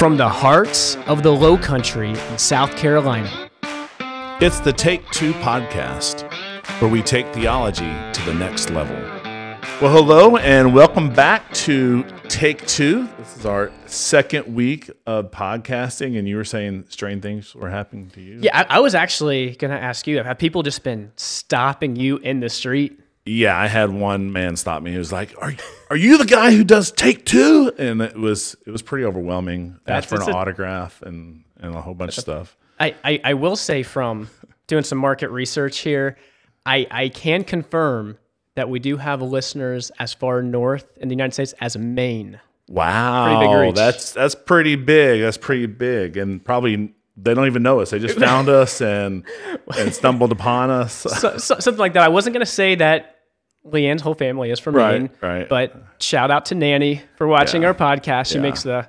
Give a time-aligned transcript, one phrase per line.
[0.00, 3.50] from the heart of the low country in South Carolina.
[4.40, 6.22] It's the Take Two podcast,
[6.80, 8.96] where we take theology to the next level.
[9.82, 13.10] Well, hello, and welcome back to Take Two.
[13.18, 18.08] This is our second week of podcasting, and you were saying strange things were happening
[18.14, 18.38] to you.
[18.40, 22.16] Yeah, I, I was actually going to ask you have people just been stopping you
[22.16, 22.98] in the street?
[23.30, 24.90] Yeah, I had one man stop me.
[24.90, 25.54] He was like, "Are
[25.88, 27.72] are you the guy who does Take Two?
[27.78, 29.78] And it was it was pretty overwhelming.
[29.86, 32.56] Asked for an a- autograph and and a whole bunch of stuff.
[32.80, 34.28] I, I, I will say from
[34.66, 36.16] doing some market research here,
[36.64, 38.18] I, I can confirm
[38.54, 42.40] that we do have listeners as far north in the United States as Maine.
[42.68, 45.20] Wow, big that's that's pretty big.
[45.20, 47.90] That's pretty big, and probably they don't even know us.
[47.90, 49.24] They just found us and
[49.78, 50.94] and stumbled upon us.
[50.94, 52.02] So, so, something like that.
[52.02, 53.19] I wasn't going to say that
[53.66, 55.48] Leanne's whole family is from Right, Maine, right.
[55.48, 58.28] but shout out to Nanny for watching Yeah, our podcast.
[58.28, 58.40] She yeah.
[58.42, 58.88] makes the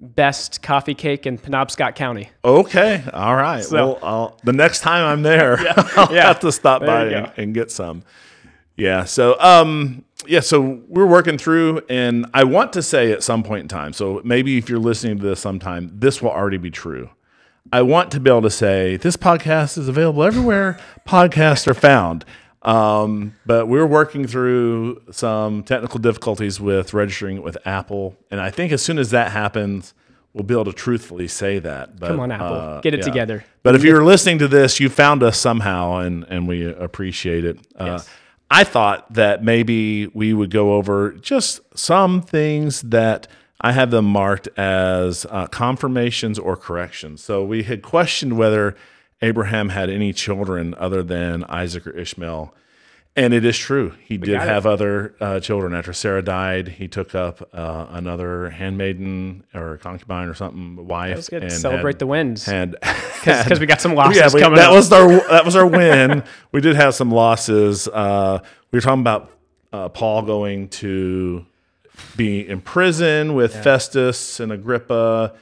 [0.00, 2.28] best coffee cake in Penobscot County.
[2.44, 3.64] Okay, all right.
[3.70, 5.58] well, I'll, the next time I'm there,
[5.96, 6.26] I'll yeah.
[6.26, 8.02] have to stop There by and, and get some.
[8.76, 9.04] Yeah.
[9.04, 10.40] So, um, yeah.
[10.40, 13.92] So we're working through, and I want to say at some point in time.
[13.92, 17.10] So maybe if you're listening to this sometime, this will already be true.
[17.72, 22.24] I want to be able to say this podcast is available everywhere podcasts are found.
[22.64, 28.50] Um, but we're working through some technical difficulties with registering it with Apple, and I
[28.50, 29.92] think as soon as that happens,
[30.32, 31.98] we'll be able to truthfully say that.
[32.00, 32.46] But, Come on, Apple.
[32.56, 33.44] uh, Get it together.
[33.62, 37.58] But if you're listening to this, you found us somehow, and and we appreciate it.
[37.78, 38.08] Uh, Yes.
[38.50, 43.26] I thought that maybe we would go over just some things that
[43.60, 47.22] I have them marked as uh, confirmations or corrections.
[47.24, 48.76] So we had questioned whether
[49.24, 52.54] Abraham had any children other than Isaac or Ishmael.
[53.16, 53.94] And it is true.
[54.04, 55.72] He did have other uh, children.
[55.72, 61.28] After Sarah died, he took up uh, another handmaiden or concubine or something, wife.
[61.32, 62.44] And Celebrate had- the wins.
[62.44, 62.74] had
[63.24, 64.74] Because we got some losses yeah, we- coming that up.
[64.74, 66.24] was our that was our win.
[66.52, 67.86] we did have some losses.
[67.88, 68.40] Uh,
[68.72, 69.30] we were talking about
[69.72, 71.46] uh, Paul going to
[72.16, 75.34] be in prison with Festus and Agrippa,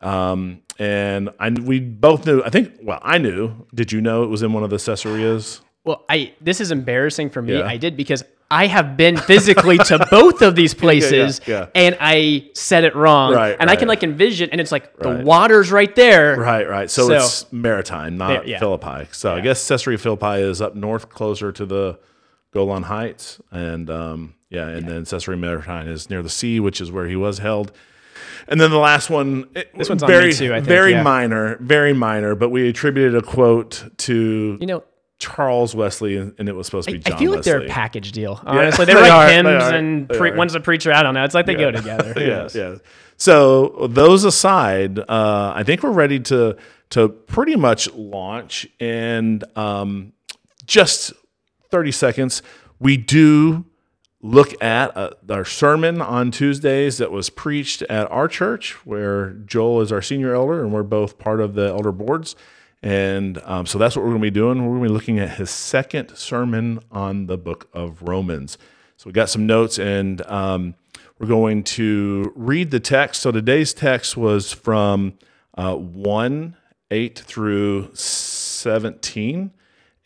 [0.00, 2.42] um, and I we both knew.
[2.42, 2.72] I think.
[2.82, 3.66] Well, I knew.
[3.74, 5.60] Did you know it was in one of the Caesareas?
[5.84, 7.54] Well, I this is embarrassing for me.
[7.58, 7.66] Yeah.
[7.66, 11.66] I did because I have been physically to both of these places, yeah.
[11.74, 13.34] and I said it wrong.
[13.34, 16.36] Right, and I can like envision, and it's like the water's right there.
[16.38, 16.90] Right, right.
[16.90, 18.58] So, So- it's maritime, not Yeah, yeah.
[18.58, 19.08] Philippi.
[19.12, 21.98] So I guess Caesarea Philippi is up north, closer to the
[22.52, 26.92] Golan Heights, and um, yeah, and then Caesarea Maritime is near the sea, which is
[26.92, 27.72] where he was held.
[28.48, 31.02] And then the last one, this one's on very, me too, I think, very yeah.
[31.02, 34.84] minor, very minor, but we attributed a quote to You know,
[35.18, 37.68] Charles Wesley, and, and it was supposed to be John I feel like they're a
[37.68, 38.40] package deal.
[38.44, 40.36] Honestly, they're they like are, they hymns are, and they pre- are.
[40.36, 40.92] one's a preacher.
[40.92, 41.24] I don't know.
[41.24, 42.12] It's like they go together.
[42.16, 42.54] yes, yeah, knows?
[42.54, 42.76] yeah.
[43.16, 46.56] So those aside, uh, I think we're ready to
[46.90, 48.66] to pretty much launch.
[48.78, 50.12] And um,
[50.66, 51.14] just
[51.70, 52.42] thirty seconds,
[52.78, 53.64] we do
[54.26, 59.80] look at uh, our sermon on Tuesdays that was preached at our church, where Joel
[59.80, 62.34] is our senior elder, and we're both part of the elder boards.
[62.82, 64.62] And um, so that's what we're going to be doing.
[64.62, 68.58] We're going to be looking at his second sermon on the book of Romans.
[68.96, 70.74] So we got some notes, and um,
[71.18, 73.22] we're going to read the text.
[73.22, 75.14] So today's text was from
[75.56, 76.56] uh, 1
[76.90, 79.50] 8 through 17.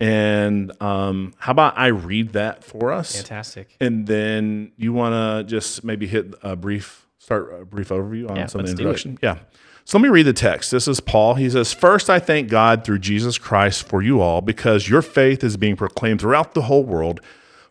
[0.00, 3.14] And um, how about I read that for us?
[3.16, 3.76] Fantastic.
[3.80, 8.36] And then you want to just maybe hit a brief, start a brief overview on
[8.36, 8.90] Yeah, some of the let's do it.
[8.90, 9.18] introduction.
[9.22, 9.38] Yeah.
[9.84, 10.70] So let me read the text.
[10.70, 11.34] This is Paul.
[11.34, 15.42] He says, First, I thank God through Jesus Christ for you all, because your faith
[15.44, 17.20] is being proclaimed throughout the whole world.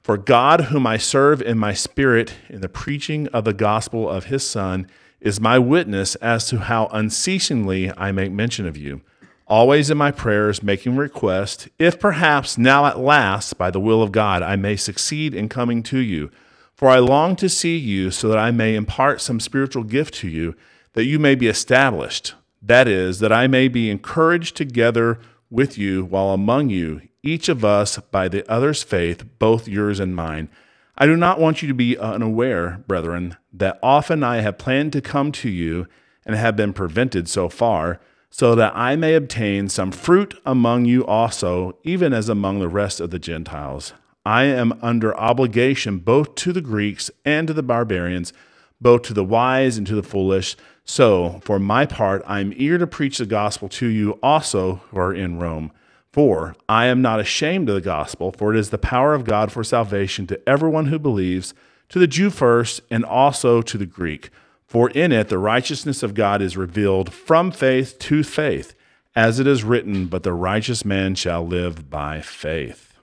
[0.01, 4.25] For God, whom I serve in my spirit in the preaching of the gospel of
[4.25, 4.87] his Son,
[5.21, 9.01] is my witness as to how unceasingly I make mention of you
[9.49, 14.11] always in my prayers making request, if perhaps now at last, by the will of
[14.11, 16.31] God, I may succeed in coming to you.
[16.75, 20.29] For I long to see you so that I may impart some spiritual gift to
[20.29, 20.55] you,
[20.93, 22.35] that you may be established.
[22.61, 25.19] That is, that I may be encouraged together
[25.49, 30.15] with you while among you, each of us by the other's faith, both yours and
[30.15, 30.49] mine.
[30.97, 35.01] I do not want you to be unaware, brethren, that often I have planned to
[35.01, 35.87] come to you
[36.25, 37.99] and have been prevented so far,
[38.29, 42.99] so that I may obtain some fruit among you also, even as among the rest
[42.99, 43.93] of the Gentiles.
[44.25, 48.31] I am under obligation both to the Greeks and to the barbarians,
[48.79, 50.55] both to the wise and to the foolish.
[50.85, 54.99] So, for my part, I am eager to preach the gospel to you also who
[54.99, 55.71] are in Rome.
[56.11, 59.51] For I am not ashamed of the gospel, for it is the power of God
[59.51, 61.53] for salvation to everyone who believes,
[61.89, 64.29] to the Jew first, and also to the Greek.
[64.69, 68.75] For in it the righteousness of God is revealed from faith to faith,
[69.15, 72.93] as it is written, But the righteous man shall live by faith.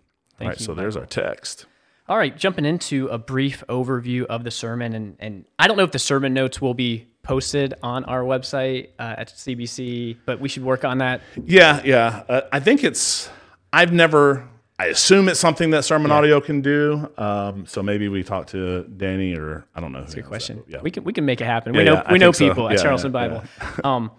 [0.41, 1.67] All right, you, so there's our text.
[2.09, 5.83] All right, jumping into a brief overview of the sermon, and, and I don't know
[5.83, 10.49] if the sermon notes will be posted on our website uh, at CBC, but we
[10.49, 11.21] should work on that.
[11.45, 12.23] Yeah, yeah.
[12.29, 13.29] Uh, I think it's,
[13.73, 14.49] I've never,
[14.79, 17.11] I assume it's something that Sermon Audio can do.
[17.17, 20.01] Um, so maybe we talk to Danny or I don't know.
[20.01, 20.63] That's a Good question.
[20.69, 20.81] yeah.
[20.83, 21.73] We can we can make it happen.
[21.73, 22.49] Yeah, we know yeah, I we know think so.
[22.49, 23.43] people at Yeah, Charleston yeah, Bible.
[23.85, 24.11] um,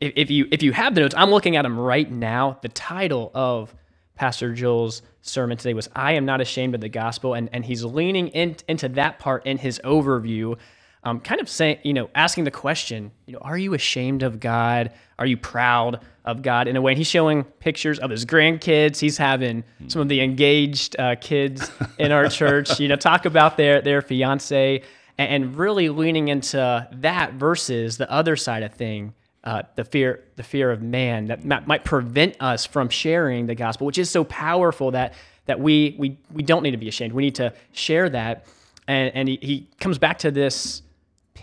[0.00, 2.58] if, if you if you have the notes, I'm looking at them right now.
[2.62, 3.72] The title of
[4.16, 7.84] Pastor Joel's sermon today was "I am not ashamed of the gospel," and and he's
[7.84, 10.56] leaning in, into that part in his overview.
[11.02, 14.38] Um, kind of saying, you know, asking the question, you know, are you ashamed of
[14.38, 14.92] God?
[15.18, 16.92] Are you proud of God in a way?
[16.92, 18.98] And he's showing pictures of his grandkids.
[18.98, 23.56] He's having some of the engaged uh, kids in our church, you know, talk about
[23.56, 24.82] their their fiance
[25.28, 29.14] and, really leaning into that versus the other side of thing,
[29.44, 33.86] uh, the fear the fear of man that might prevent us from sharing the gospel,
[33.86, 35.14] which is so powerful that
[35.46, 37.12] that we we we don't need to be ashamed.
[37.12, 38.46] We need to share that.
[38.86, 40.82] And and he, he comes back to this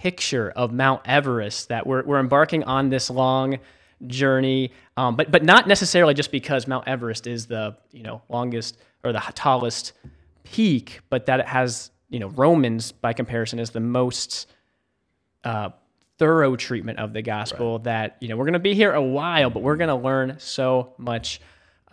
[0.01, 3.57] picture of Mount Everest that we're, we're embarking on this long
[4.05, 8.77] journey, um, but but not necessarily just because Mount Everest is the you know longest
[9.03, 9.93] or the tallest
[10.43, 14.47] peak, but that it has you know Romans by comparison is the most
[15.43, 15.69] uh,
[16.19, 17.79] thorough treatment of the gospel.
[17.79, 20.35] That you know we're going to be here a while, but we're going to learn
[20.39, 21.41] so much.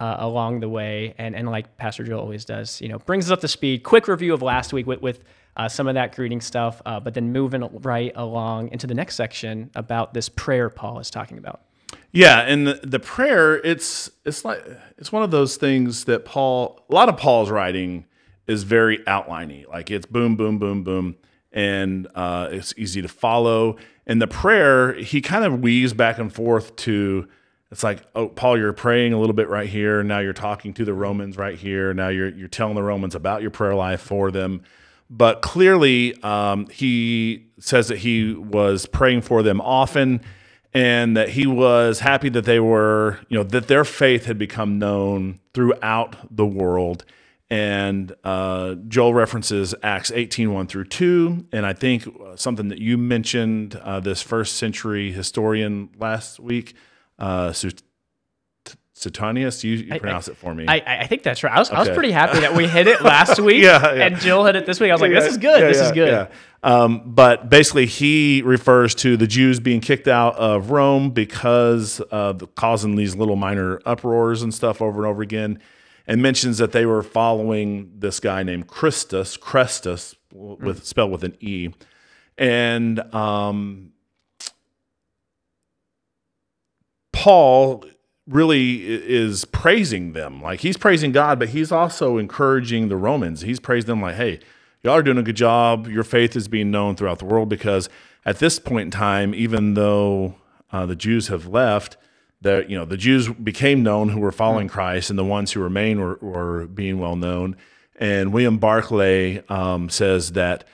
[0.00, 3.30] Uh, along the way, and and like Pastor Joel always does, you know, brings us
[3.30, 3.84] up to speed.
[3.84, 5.22] Quick review of last week with with
[5.56, 9.14] uh, some of that greeting stuff, uh, but then moving right along into the next
[9.14, 11.60] section about this prayer Paul is talking about.
[12.12, 14.64] Yeah, and the, the prayer, it's it's like
[14.98, 18.06] it's one of those things that Paul, a lot of Paul's writing
[18.46, 19.68] is very outliney.
[19.68, 21.16] Like it's boom, boom, boom, boom,
[21.52, 23.76] and uh, it's easy to follow.
[24.06, 27.28] And the prayer, he kind of weaves back and forth to.
[27.70, 30.04] It's like, oh, Paul, you're praying a little bit right here.
[30.04, 31.92] Now you're talking to the Romans right here.
[31.92, 34.62] Now you're you're telling the Romans about your prayer life for them.
[35.10, 40.20] But clearly, um, he says that he was praying for them often
[40.72, 44.78] and that he was happy that they were, you know, that their faith had become
[44.78, 47.04] known throughout the world.
[47.48, 51.46] And uh, Joel references Acts 18, 1 through 2.
[51.52, 56.74] And I think uh, something that you mentioned, uh, this first century historian last week,
[57.18, 57.52] uh,
[58.96, 60.66] Suetonius, you, you pronounce it for me.
[60.68, 61.52] I, I think that's right.
[61.52, 64.06] I was, I was pretty happy that we hit it last week, Yeah, yeah.
[64.06, 64.90] and Jill hit it this week.
[64.90, 65.60] I was like, this is good.
[65.60, 66.08] yeah, this is good.
[66.08, 66.28] yeah.
[66.62, 72.54] Um, but basically, he refers to the Jews being kicked out of Rome because of
[72.54, 75.58] causing these little minor uproars and stuff over and over again,
[76.06, 81.36] and mentions that they were following this guy named Christus, Chrestus, with spelled with an
[81.40, 81.70] e,
[82.38, 83.90] and um,
[87.12, 87.84] Paul
[88.26, 90.42] really is praising them.
[90.42, 93.42] Like he's praising God, but he's also encouraging the Romans.
[93.42, 94.40] He's praised them like, hey,
[94.82, 95.88] y'all are doing a good job.
[95.88, 97.88] Your faith is being known throughout the world because
[98.24, 100.36] at this point in time, even though
[100.72, 101.96] uh, the Jews have left,
[102.40, 105.60] the you know the Jews became known who were following Christ, and the ones who
[105.60, 107.56] remain were, were being well known.
[107.96, 110.64] And William Barclay um, says that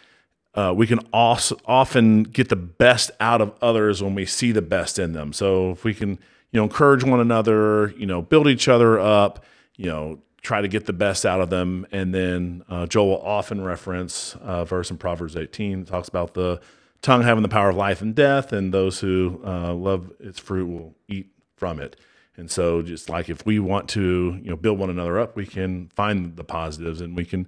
[0.55, 4.63] uh, we can also often get the best out of others when we see the
[4.63, 5.33] best in them.
[5.33, 6.19] So if we can,
[6.51, 9.45] you know, encourage one another, you know, build each other up,
[9.77, 11.87] you know, try to get the best out of them.
[11.93, 16.35] And then uh, Joel will often reference a verse in Proverbs 18 that talks about
[16.35, 16.61] the
[17.03, 20.67] tongue having the power of life and death, and those who uh, love its fruit
[20.67, 21.97] will eat from it.
[22.37, 25.47] And so, just like if we want to, you know, build one another up, we
[25.47, 27.47] can find the positives and we can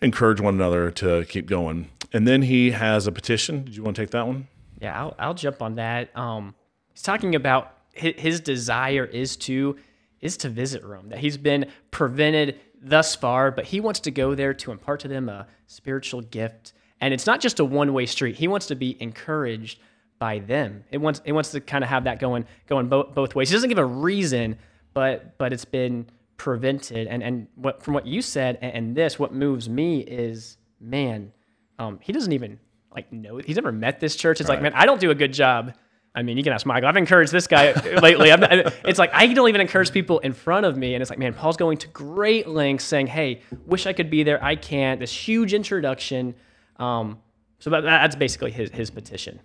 [0.00, 1.90] encourage one another to keep going.
[2.12, 3.64] And then he has a petition.
[3.64, 4.48] Did you want to take that one?
[4.80, 6.16] Yeah, I'll, I'll jump on that.
[6.16, 6.54] Um,
[6.92, 9.76] he's talking about his, desire is to
[10.20, 11.10] is to visit Rome.
[11.10, 15.08] That he's been prevented thus far, but he wants to go there to impart to
[15.08, 16.72] them a spiritual gift.
[17.00, 18.36] And it's not just a one way street.
[18.36, 19.80] He wants to be encouraged
[20.18, 20.84] by them.
[20.90, 23.50] It wants it wants to kind of have that going going both both ways.
[23.50, 24.58] He doesn't give a reason,
[24.92, 27.06] but but it's been prevented.
[27.06, 31.32] And and what from what you said and, and this, what moves me is man,
[31.78, 32.58] um, he doesn't even
[32.94, 34.40] like know he's never met this church.
[34.40, 35.74] It's like, man, I don't do a good job.
[36.14, 36.88] I mean, you can ask Michael.
[36.88, 38.30] I've encouraged this guy lately.
[38.30, 41.34] It's like I don't even encourage people in front of me, and it's like, man,
[41.34, 44.42] Paul's going to great lengths, saying, "Hey, wish I could be there.
[44.42, 46.34] I can't." This huge introduction.
[46.76, 47.20] Um,
[47.58, 49.40] so that, that's basically his his petition.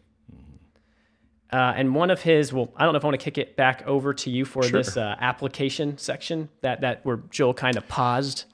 [1.51, 3.55] Uh, and one of his, well, I don't know if I want to kick it
[3.55, 7.87] back over to you for this uh, application section that that where Joel kind of
[7.87, 8.45] paused.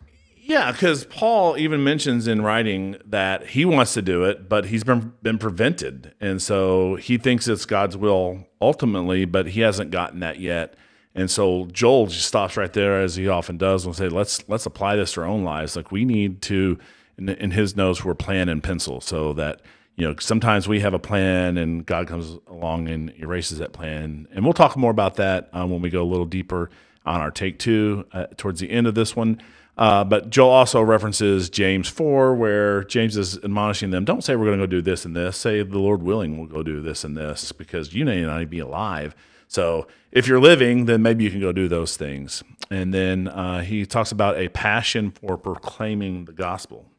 [0.47, 4.83] Yeah, because Paul even mentions in writing that he wants to do it, but he's
[4.83, 10.19] been been prevented, and so he thinks it's God's will ultimately, but he hasn't gotten
[10.19, 10.75] that yet.
[11.15, 14.67] And so Joel just stops right there, as he often does, and say, "Let's let's
[14.67, 15.75] apply this to our own lives.
[15.75, 16.77] Like we need to."
[17.17, 19.61] In, in his notes, we're plan and pencil, so that
[19.95, 24.27] you know sometimes we have a plan, and God comes along and erases that plan.
[24.31, 26.69] And we'll talk more about that um, when we go a little deeper
[27.05, 29.41] on our take two uh, towards the end of this one.
[29.77, 34.45] Uh, but Joel also references James 4, where James is admonishing them don't say we're
[34.45, 35.38] going to go do this and this.
[35.38, 38.59] Say the Lord willing, we'll go do this and this because you may not be
[38.59, 39.15] alive.
[39.47, 42.43] So if you're living, then maybe you can go do those things.
[42.69, 46.89] And then uh, he talks about a passion for proclaiming the gospel.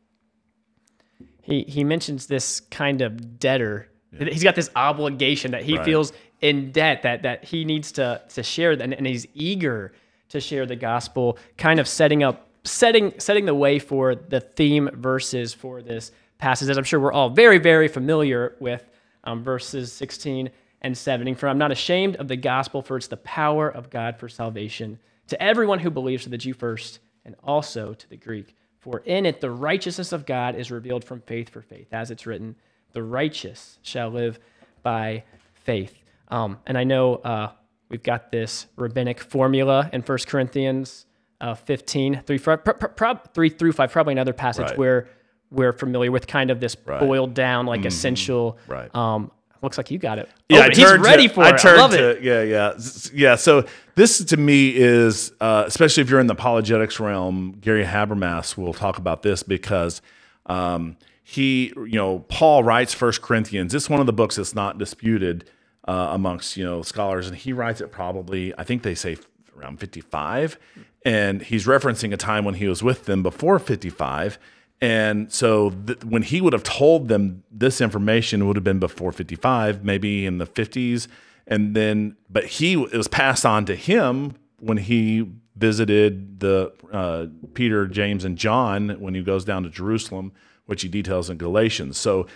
[1.43, 3.89] He, he mentions this kind of debtor.
[4.13, 4.31] Yeah.
[4.31, 5.85] He's got this obligation that he right.
[5.85, 9.93] feels in debt that, that he needs to, to share, and, and he's eager
[10.29, 14.91] to share the gospel, kind of setting up setting setting the way for the theme
[14.93, 18.85] verses for this passage, as I'm sure we're all very very familiar with
[19.25, 20.51] um, verses 16
[20.83, 21.35] and 17.
[21.35, 24.99] For I'm not ashamed of the gospel, for it's the power of God for salvation
[25.29, 28.55] to everyone who believes, to the Jew first, and also to the Greek.
[28.81, 32.27] For in it the righteousness of God is revealed from faith for faith, as it's
[32.27, 32.57] written,
[32.93, 34.39] "The righteous shall live
[34.83, 35.25] by
[35.55, 37.53] faith." Um, and I know uh,
[37.89, 41.07] we've got this rabbinic formula in 1 Corinthians
[41.41, 44.79] uh, 15, three, pro, pro, three through 5, probably another passage right.
[44.79, 45.09] where
[45.51, 47.01] we're familiar with kind of this right.
[47.01, 47.89] boiled down, like mm-hmm.
[47.89, 48.59] essential.
[48.67, 48.93] Right.
[48.95, 49.31] Um,
[49.63, 50.29] looks like you got it.
[50.49, 51.65] Yeah, oh, he's ready to, for I it.
[51.65, 52.23] I love to, it.
[52.23, 52.79] Yeah, yeah,
[53.13, 53.37] yeah.
[53.37, 58.57] So this to me is, uh, especially if you're in the apologetics realm, Gary Habermas
[58.57, 60.03] will talk about this because
[60.47, 63.75] um, he, you know, Paul writes First Corinthians.
[63.75, 65.51] It's one of the books that's not disputed
[65.87, 68.53] uh, amongst you know scholars, and he writes it probably.
[68.59, 69.17] I think they say
[69.57, 70.59] around 55
[71.05, 74.39] and he's referencing a time when he was with them before 55
[74.83, 79.13] and so th- when he would have told them this information would have been before
[79.13, 81.09] 55 maybe in the 50s
[81.47, 85.27] and then but he it was passed on to him when he
[85.57, 90.33] visited the uh, peter james and john when he goes down to jerusalem
[90.67, 91.97] which he details in galatians.
[91.97, 92.27] So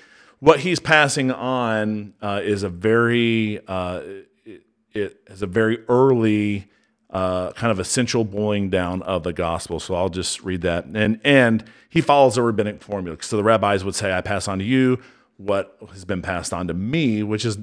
[0.41, 4.01] what he's passing on uh, is a very uh,
[4.45, 6.69] it, it is a very early
[7.11, 9.81] uh, kind of essential boiling down of the gospel.
[9.81, 10.87] So I'll just read that.
[10.87, 13.19] And and he follows a rabbinic formula.
[13.21, 15.01] So the rabbis would say, I pass on to you
[15.37, 17.59] what has been passed on to me, which is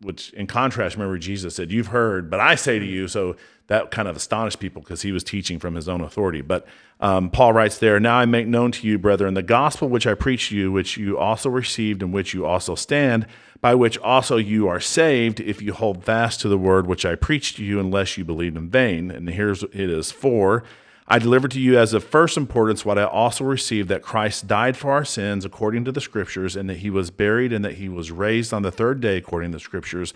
[0.00, 3.08] which in contrast, remember Jesus said, You've heard, but I say to you.
[3.08, 6.42] So that kind of astonished people because he was teaching from his own authority.
[6.42, 6.66] But
[7.00, 10.14] um, Paul writes there, Now I make known to you, brethren, the gospel which I
[10.14, 13.26] preach to you, which you also received, and which you also stand,
[13.60, 17.14] by which also you are saved, if you hold fast to the word which I
[17.14, 19.10] preached to you, unless you believed in vain.
[19.10, 20.62] And here's it is for.
[21.06, 24.74] I delivered to you as of first importance what I also received that Christ died
[24.74, 27.88] for our sins according to the Scriptures, and that he was buried, and that he
[27.88, 30.12] was raised on the third day according to the Scriptures,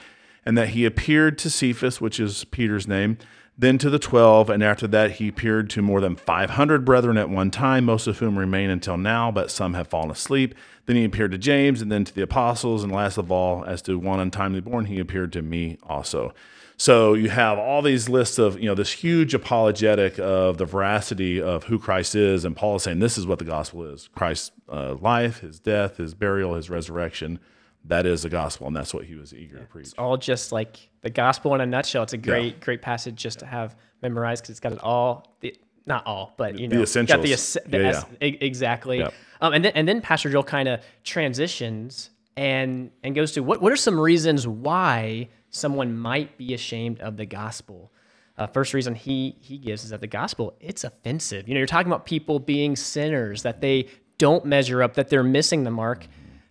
[0.48, 3.18] and that he appeared to Cephas, which is Peter's name,
[3.58, 7.18] then to the twelve, and after that he appeared to more than five hundred brethren
[7.18, 10.54] at one time, most of whom remain until now, but some have fallen asleep.
[10.86, 13.82] Then he appeared to James, and then to the apostles, and last of all, as
[13.82, 16.32] to one untimely born, he appeared to me also.
[16.78, 21.42] So you have all these lists of, you know, this huge apologetic of the veracity
[21.42, 22.44] of who Christ is.
[22.46, 25.98] And Paul is saying this is what the gospel is Christ's uh, life, his death,
[25.98, 27.40] his burial, his resurrection.
[27.84, 28.66] That is the gospel.
[28.66, 29.86] And that's what he was eager yeah, to preach.
[29.86, 32.02] It's all just like the gospel in a nutshell.
[32.02, 32.64] It's a great, yeah.
[32.64, 33.40] great passage just yeah.
[33.40, 35.36] to have memorized because it's got it all.
[35.40, 35.54] The,
[35.86, 37.16] not all, but you know, the essentials.
[37.54, 37.78] Got the, the
[38.20, 39.02] yeah, exactly.
[39.02, 43.60] Um, and then and then Pastor Joel kind of transitions and and goes to what
[43.60, 47.90] what are some reasons why someone might be ashamed of the gospel.
[48.36, 51.48] Uh, first reason he he gives is that the gospel it's offensive.
[51.48, 55.24] You know, you're talking about people being sinners, that they don't measure up, that they're
[55.24, 56.06] missing the mark.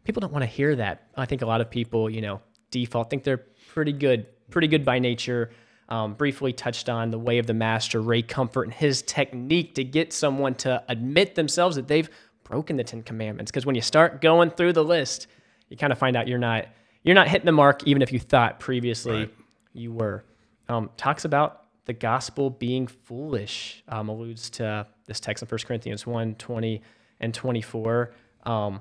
[0.07, 1.09] People don't want to hear that.
[1.17, 2.39] I think a lot of people, you know,
[2.71, 5.51] default think they're pretty good, pretty good by nature.
[5.89, 9.83] Um, briefly touched on the way of the master, Ray Comfort, and his technique to
[9.83, 12.09] get someone to admit themselves that they've
[12.45, 13.51] broken the Ten Commandments.
[13.51, 15.27] Because when you start going through the list,
[15.67, 16.67] you kind of find out you're not
[17.03, 19.33] you're not hitting the mark even if you thought previously right.
[19.73, 20.23] you were.
[20.69, 26.07] Um, talks about the gospel being foolish, um, alludes to this text in 1 Corinthians
[26.07, 26.81] 1 20
[27.19, 28.79] and 24, um,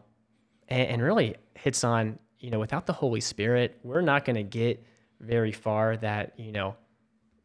[0.69, 4.43] and, and, really hits on, you know, without the Holy Spirit, we're not going to
[4.43, 4.85] get
[5.21, 5.97] very far.
[5.97, 6.77] That, you know,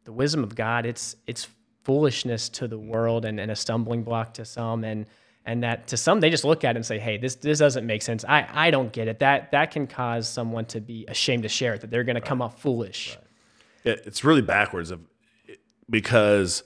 [0.04, 1.48] the wisdom of God, it's, it's
[1.84, 4.84] foolishness to the world and, and a stumbling block to some.
[4.84, 5.06] And,
[5.44, 7.84] and that to some they just look at it and say hey this this doesn't
[7.84, 11.42] make sense i i don't get it that that can cause someone to be ashamed
[11.42, 12.22] to share it that they're going right.
[12.22, 13.18] to come off foolish
[13.84, 13.98] right.
[14.06, 15.00] it's really backwards of
[15.90, 16.62] because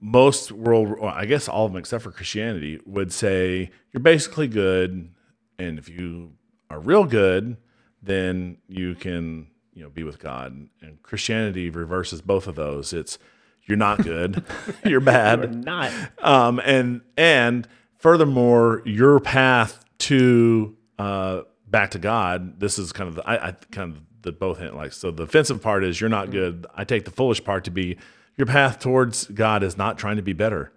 [0.00, 5.10] most world, I guess all of them except for Christianity, would say you're basically good,
[5.58, 6.32] and if you
[6.70, 7.56] are real good,
[8.02, 10.68] then you can you know be with God.
[10.80, 12.92] And Christianity reverses both of those.
[12.92, 13.18] It's
[13.64, 14.44] you're not good,
[14.84, 15.92] you're bad, Or not.
[16.22, 17.66] um, and and
[17.98, 22.60] furthermore, your path to uh, back to God.
[22.60, 25.10] This is kind of the, I, I kind of the both hint like so.
[25.10, 26.66] The offensive part is you're not good.
[26.74, 27.96] I take the foolish part to be
[28.36, 30.72] your path towards God is not trying to be better.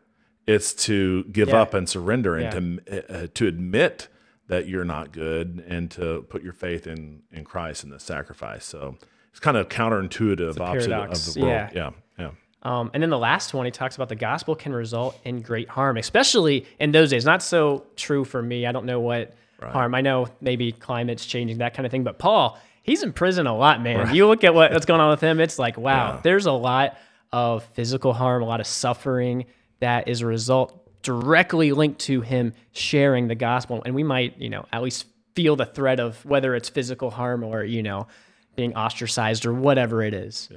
[0.47, 1.61] It's to give Yeah.
[1.61, 4.07] up and surrender and to uh, to admit
[4.49, 8.65] that you're not good and to put your faith in in Christ and the sacrifice.
[8.65, 8.97] So
[9.31, 11.51] it's kind of counterintuitive, opposite of the world.
[11.51, 11.69] yeah.
[11.73, 12.31] yeah, yeah.
[12.63, 15.69] Um, and then the last one, he talks about the gospel can result in great
[15.69, 17.23] harm, especially in those days.
[17.25, 18.65] Not so true for me.
[18.65, 19.95] I don't know what harm.
[19.95, 22.03] I know maybe climate's changing, that kind of thing.
[22.03, 24.13] But Paul, he's in prison a lot, man.
[24.13, 26.21] You look at what, what's going on with him, it's like, wow, Yeah.
[26.23, 26.97] there's a lot
[27.31, 29.45] of physical harm, a lot of suffering
[29.79, 33.81] that is a result directly linked to him sharing the gospel.
[33.85, 37.43] And we might, you know, at least feel the threat of whether it's physical harm
[37.43, 38.07] or, you know,
[38.55, 40.49] being ostracized or whatever it is.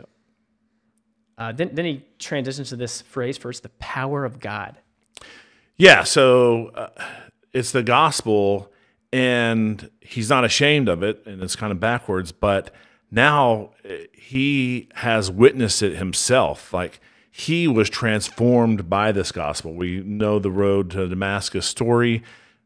[1.38, 4.76] Uh, then, then he transitions to this phrase first the power of God.
[5.76, 6.88] Yeah, so uh,
[7.52, 8.72] it's the gospel,
[9.12, 12.32] and he's not ashamed of it, and it's kind of backwards.
[12.32, 12.74] But
[13.10, 13.70] now
[14.12, 16.72] he has witnessed it himself.
[16.72, 17.00] Like
[17.32, 19.72] he was transformed by this gospel.
[19.72, 22.22] We know the road to Damascus story.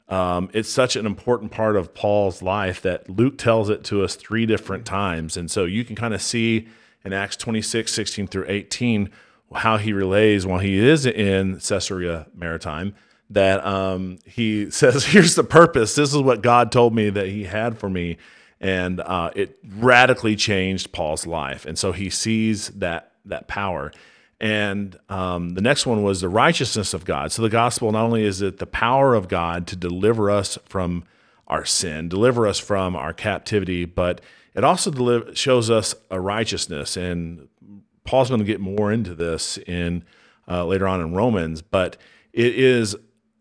[0.08, 4.16] Um, it's such an important part of Paul's life that Luke tells it to us
[4.16, 5.36] three different times.
[5.36, 6.66] And so you can kind of see
[7.04, 9.10] in Acts 26, 16 through 18,
[9.54, 12.94] how he relays while he is in Caesarea Maritime
[13.30, 15.94] that um, he says, Here's the purpose.
[15.94, 18.18] This is what God told me that he had for me.
[18.60, 21.66] And uh, it radically changed Paul's life.
[21.66, 23.92] And so he sees that, that power.
[24.40, 27.32] And um, the next one was the righteousness of God.
[27.32, 31.04] So the gospel not only is it the power of God to deliver us from
[31.46, 34.20] our sin, deliver us from our captivity, but
[34.54, 36.96] it also deliver, shows us a righteousness.
[36.96, 37.48] And
[38.04, 40.04] Paul's going to get more into this in
[40.48, 41.96] uh, later on in Romans, but
[42.32, 42.94] it is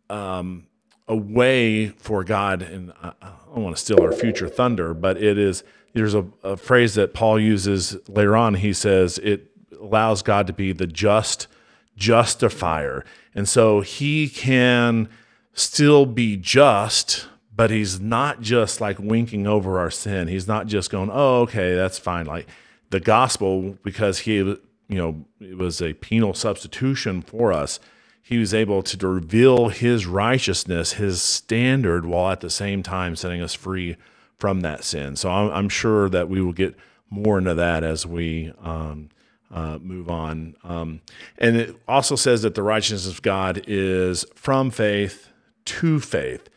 [0.09, 0.67] um,
[1.07, 5.21] a way for God, and I, I don't want to steal our future thunder, but
[5.21, 5.63] it is.
[5.93, 8.55] There's a, a phrase that Paul uses later on.
[8.55, 9.51] He says it
[9.85, 11.47] allows God to be the just
[11.95, 15.09] justifier, and so He can
[15.53, 20.27] still be just, but He's not just like winking over our sin.
[20.27, 22.47] He's not just going, "Oh, okay, that's fine." Like
[22.89, 24.57] the gospel, because He, you
[24.89, 27.79] know, it was a penal substitution for us
[28.27, 33.39] he was able to reveal his righteousness, his standard, while at the same time setting
[33.39, 33.97] us free
[34.39, 35.15] from that sin.
[35.15, 36.75] So I'm, I'm sure that we will get
[37.07, 39.09] more into that as we um,
[39.55, 40.55] uh, move on.
[40.63, 41.01] Um,
[41.37, 45.29] and it also says that the righteousness of God is from faith
[45.65, 46.49] to faith.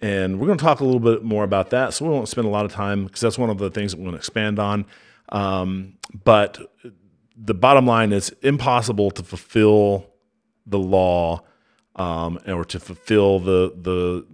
[0.00, 1.92] And we're going to talk a little bit more about that.
[1.92, 3.98] So we won't spend a lot of time because that's one of the things that
[3.98, 4.86] we want to expand on.
[5.28, 6.58] Um, but
[7.36, 10.06] the bottom line is impossible to fulfill
[10.64, 11.42] the law
[11.96, 14.26] um, or to fulfill the the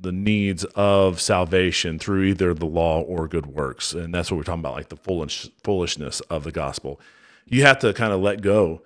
[0.00, 4.42] the needs of salvation through either the law or good works, and that's what we're
[4.42, 7.00] talking about, like the foolish foolishness of the gospel.
[7.46, 8.82] You have to kind of let go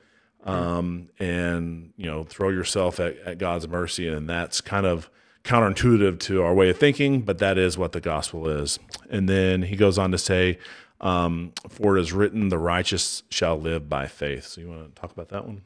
[0.46, 5.10] um, and you know throw yourself at, at God's mercy, and that's kind of
[5.44, 8.78] counterintuitive to our way of thinking, but that is what the gospel is.
[9.10, 10.58] And then he goes on to say,
[11.00, 15.00] um, "For it is written, the righteous shall live by faith." So you want to
[15.00, 15.62] talk about that one?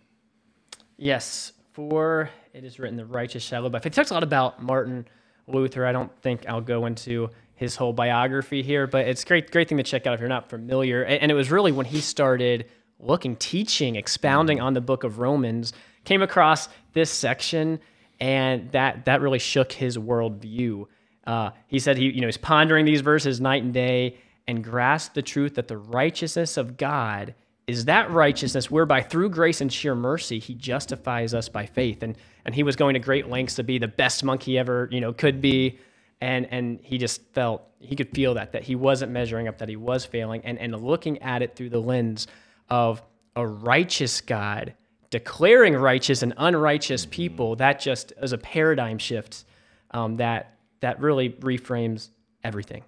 [0.97, 3.95] Yes, for it is written, the righteous shall live by faith.
[3.95, 5.07] He talks a lot about Martin
[5.47, 5.87] Luther.
[5.87, 9.77] I don't think I'll go into his whole biography here, but it's great, great thing
[9.77, 11.03] to check out if you're not familiar.
[11.03, 12.67] And, and it was really when he started
[13.03, 15.73] looking, teaching, expounding on the book of Romans,
[16.05, 17.81] came across this section,
[18.21, 20.87] and that that really shook his worldview.
[21.27, 25.15] Uh, he said he, you know, he's pondering these verses night and day and grasped
[25.15, 27.35] the truth that the righteousness of God
[27.67, 32.03] is that righteousness whereby through grace and sheer mercy he justifies us by faith.
[32.03, 34.89] And and he was going to great lengths to be the best monk he ever
[34.91, 35.79] you know could be.
[36.21, 39.69] And and he just felt he could feel that that he wasn't measuring up that
[39.69, 42.27] he was failing and and looking at it through the lens
[42.71, 43.03] of
[43.37, 44.75] a righteous god
[45.11, 49.45] declaring righteous and unrighteous people that just is a paradigm shift
[49.93, 52.11] um, that that really reframes
[52.45, 52.83] everything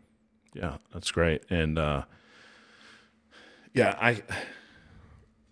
[0.55, 1.43] Yeah, that's great.
[1.51, 2.03] And uh,
[3.75, 4.23] yeah, I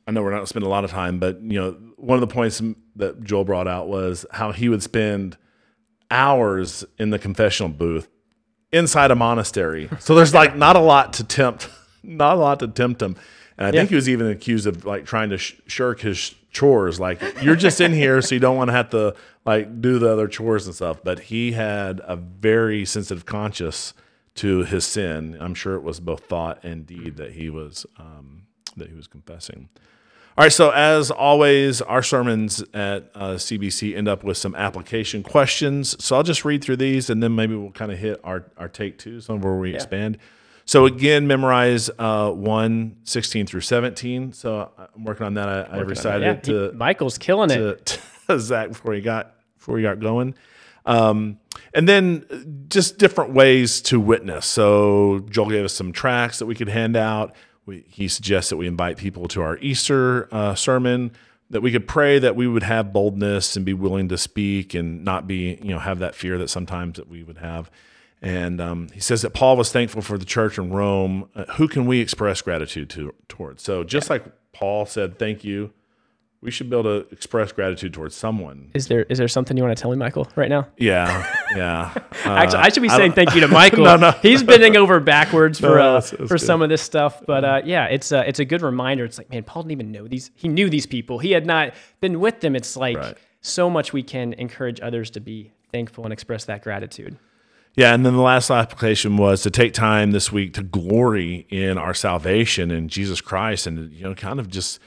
[0.06, 2.16] I know we're not going to spend a lot of time, but you know, one
[2.16, 2.60] of the points
[2.96, 5.36] that Joel brought out was how he would spend
[6.10, 8.08] hours in the confessional booth
[8.72, 9.88] inside a monastery.
[10.00, 11.68] So there's like not a lot to tempt,
[12.02, 13.16] not a lot to tempt him.
[13.60, 16.98] And I think he was even accused of like trying to sh- shirk his chores.
[16.98, 20.10] Like you're just in here, so you don't want to have to like do the
[20.10, 21.00] other chores and stuff.
[21.04, 23.92] But he had a very sensitive conscience
[24.36, 25.36] to his sin.
[25.38, 28.44] I'm sure it was both thought and deed that he was um,
[28.78, 29.68] that he was confessing.
[30.38, 35.22] All right, so as always, our sermons at uh, CBC end up with some application
[35.22, 36.02] questions.
[36.02, 38.68] So I'll just read through these, and then maybe we'll kind of hit our, our
[38.68, 40.16] take two, some where we expand.
[40.70, 44.32] So again, memorize uh, 1, 16 through 17.
[44.32, 45.48] So I'm working on that.
[45.48, 47.86] I, I recited Yeah, it to, he- Michael's killing it.
[47.86, 50.36] to, to Zach before he got before he got going.
[50.86, 51.40] Um,
[51.74, 54.46] and then just different ways to witness.
[54.46, 57.34] So Joel gave us some tracts that we could hand out.
[57.66, 61.10] We, he suggests that we invite people to our Easter uh, sermon.
[61.50, 65.04] That we could pray that we would have boldness and be willing to speak and
[65.04, 67.72] not be, you know, have that fear that sometimes that we would have.
[68.22, 71.28] And um, he says that Paul was thankful for the church in Rome.
[71.34, 73.62] Uh, who can we express gratitude to towards?
[73.62, 75.72] So just like Paul said, "Thank you,"
[76.42, 78.70] we should be able to express gratitude towards someone.
[78.74, 80.68] Is there is there something you want to tell me, Michael, right now?
[80.76, 81.24] Yeah,
[81.56, 81.92] yeah.
[81.96, 83.84] Uh, Actually, I should be saying thank you to Michael.
[83.84, 84.10] No, no.
[84.20, 86.40] He's bending over backwards for No, uh, that's- for good.
[86.42, 87.22] some of this stuff.
[87.26, 89.06] But uh, yeah, it's a it's a good reminder.
[89.06, 90.30] It's like, man, Paul didn't even know these.
[90.36, 91.20] He knew these people.
[91.20, 92.54] He had not been with them.
[92.54, 93.16] It's like Right.
[93.40, 97.16] so much we can encourage others to be thankful and express that gratitude.
[97.76, 101.78] Yeah, and then the last application was to take time this week to glory in
[101.78, 104.80] our salvation in Jesus Christ, and you know, kind of just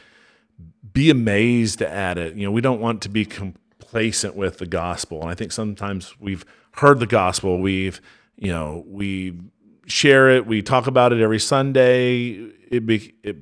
[0.91, 2.35] be amazed at it.
[2.35, 6.19] You know, we don't want to be complacent with the gospel, and I think sometimes
[6.19, 8.01] we've heard the gospel, we've
[8.35, 9.39] you know, we
[9.85, 12.31] share it, we talk about it every Sunday.
[12.69, 13.37] It be it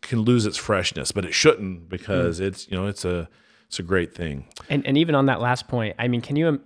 [0.00, 2.46] can lose its freshness, but it shouldn't because mm.
[2.46, 3.28] it's you know it's a
[3.66, 4.46] it's a great thing.
[4.68, 6.60] And and even on that last point, I mean, can you?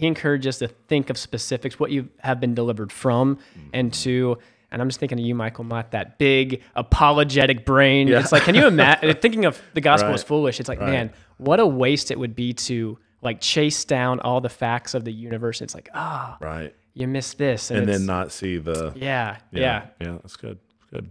[0.00, 3.38] He encourages us to think of specifics, what you have been delivered from,
[3.74, 4.38] and to.
[4.72, 8.08] And I'm just thinking of you, Michael, not that big apologetic brain.
[8.08, 10.58] It's like, can you imagine thinking of the gospel as foolish?
[10.60, 14.48] It's like, man, what a waste it would be to like chase down all the
[14.48, 15.60] facts of the universe.
[15.60, 16.72] It's like, ah, Right.
[16.94, 20.58] you missed this, And it's- then not see the yeah, yeah, Yeah, that's good.
[20.92, 21.10] Good.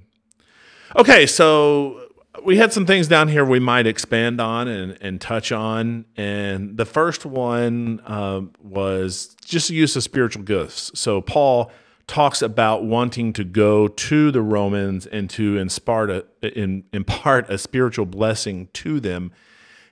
[0.95, 2.08] Okay, so
[2.43, 6.05] we had some things down here we might expand on and, and touch on.
[6.15, 10.91] And the first one um, was just the use of spiritual gifts.
[10.93, 11.71] So Paul
[12.07, 17.57] talks about wanting to go to the Romans and to impart a, in, impart a
[17.57, 19.31] spiritual blessing to them.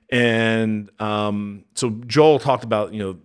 [0.10, 3.18] And um, so Joel talked about, you know,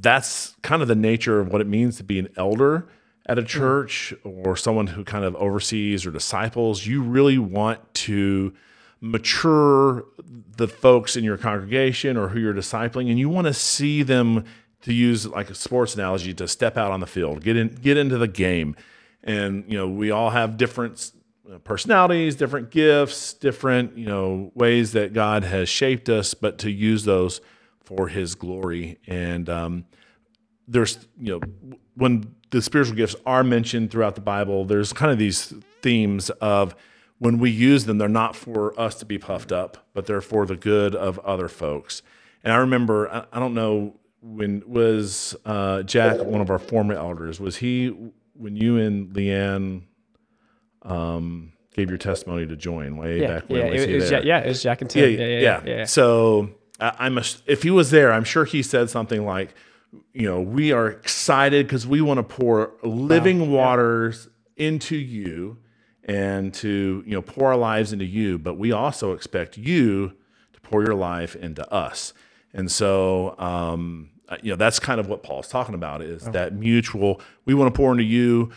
[0.00, 2.88] that's kind of the nature of what it means to be an elder
[3.28, 6.86] at a church or someone who kind of oversees or disciples.
[6.86, 8.54] You really want to
[9.00, 10.04] mature
[10.56, 14.44] the folks in your congregation or who you're discipling, and you want to see them,
[14.80, 17.96] to use like a sports analogy, to step out on the field, get in, get
[17.96, 18.76] into the game.
[19.22, 21.12] And you know, we all have different
[21.64, 27.04] personalities, different gifts, different you know ways that God has shaped us, but to use
[27.04, 27.40] those
[27.80, 28.98] for His glory.
[29.06, 29.84] And um,
[30.66, 31.40] there's you know
[31.94, 36.74] when the spiritual gifts are mentioned throughout the Bible, there's kind of these themes of
[37.18, 40.46] when we use them, they're not for us to be puffed up, but they're for
[40.46, 42.02] the good of other folks.
[42.44, 46.94] And I remember, I, I don't know when was uh, Jack one of our former
[46.94, 47.40] elders?
[47.40, 47.88] Was he
[48.34, 49.82] when you and Leanne
[50.82, 53.60] um, gave your testimony to join way yeah, back when?
[53.60, 53.70] yeah.
[53.70, 54.18] Was It, he it was there?
[54.20, 55.10] Jack, yeah, it was Jack and Tim.
[55.10, 55.84] yeah, yeah, yeah, yeah, yeah.
[55.84, 59.54] So I, I'm if he was there, I'm sure he said something like,
[60.12, 65.58] you know, we are excited because we want to pour living waters into you
[66.04, 70.12] and to you know pour our lives into you, but we also expect you
[70.52, 72.12] to pour your life into us.
[72.52, 76.54] And so, um, uh, you know, that's kind of what Paul's talking about is that
[76.54, 77.20] mutual.
[77.44, 78.50] We want to pour into you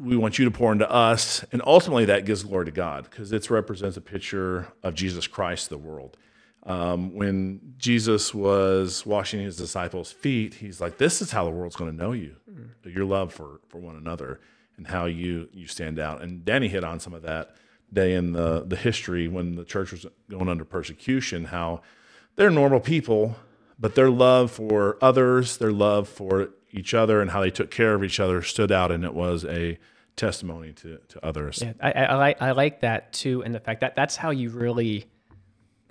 [0.00, 3.30] we want you to pour into us and ultimately that gives glory to god because
[3.32, 6.16] it represents a picture of jesus christ the world
[6.64, 11.76] um, when jesus was washing his disciples feet he's like this is how the world's
[11.76, 12.36] going to know you
[12.84, 14.40] your love for, for one another
[14.76, 16.22] and how you you stand out.
[16.22, 17.54] And danny hit on some of that
[17.92, 21.82] day in the, the history when the church was going under persecution how
[22.36, 23.36] they're normal people
[23.78, 27.94] but their love for others their love for each other and how they took care
[27.94, 29.78] of each other stood out and it was a
[30.16, 31.62] testimony to, to others.
[31.62, 34.30] Yeah, I, I, I like I like that too, and the fact that that's how
[34.30, 35.06] you really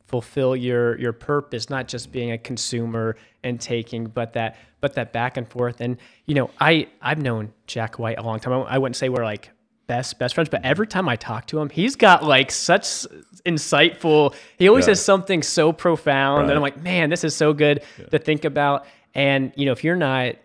[0.09, 5.13] fulfill your your purpose, not just being a consumer and taking, but that but that
[5.13, 5.79] back and forth.
[5.81, 8.53] And you know, I I've known Jack White a long time.
[8.53, 9.51] I, I wouldn't say we're like
[9.87, 13.05] best best friends, but every time I talk to him, he's got like such
[13.45, 14.35] insightful.
[14.57, 14.91] He always Yeah.
[14.91, 18.85] has something so profound, and I'm like, man, this is so good to think about.
[19.13, 20.35] And you know, if you're not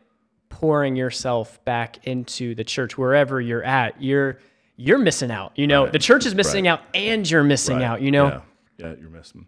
[0.49, 4.39] pouring yourself back into the church wherever you're at you're
[4.77, 5.53] you're missing out.
[5.57, 7.85] You know, the church is missing out and you're missing Right.
[7.85, 8.27] out, you know?
[8.27, 8.41] Yeah,
[8.79, 9.47] yeah, you're missing.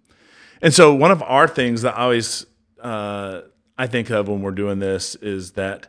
[0.62, 2.46] And so one of our things that I always
[2.80, 3.42] uh,
[3.78, 5.86] I think of when we're doing this is that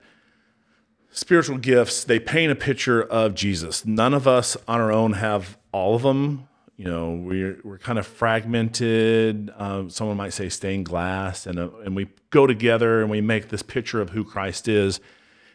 [1.12, 3.86] spiritual gifts they paint a picture of Jesus.
[3.86, 6.48] None of us on our own have all of them.
[6.76, 9.52] You know, we're we're kind of fragmented.
[9.58, 13.50] Um, someone might say stained glass, and uh, and we go together and we make
[13.50, 15.00] this picture of who Christ is.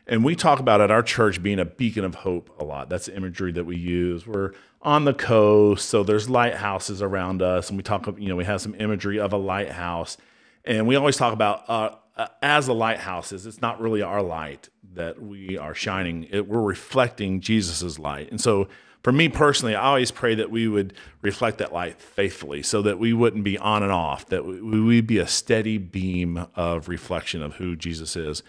[0.07, 2.88] And we talk about at our church being a beacon of hope a lot.
[2.88, 4.27] That's the imagery that we use.
[4.27, 8.07] We're on the coast, so there's lighthouses around us, and we talk.
[8.18, 10.16] You know, we have some imagery of a lighthouse,
[10.64, 13.47] and we always talk about uh, uh, as the lighthouses.
[13.47, 16.27] It's not really our light that we are shining.
[16.31, 18.68] It, we're reflecting Jesus's light, and so
[19.03, 22.99] for me personally, I always pray that we would reflect that light faithfully, so that
[22.99, 24.27] we wouldn't be on and off.
[24.27, 28.42] That we would be a steady beam of reflection of who Jesus is